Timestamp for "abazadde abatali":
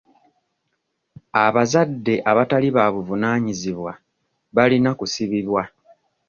1.45-2.69